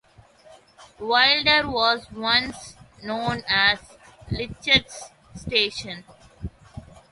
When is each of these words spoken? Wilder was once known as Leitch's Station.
Wilder 0.97 1.69
was 1.69 2.11
once 2.11 2.73
known 3.03 3.43
as 3.47 3.77
Leitch's 4.31 5.11
Station. 5.35 6.03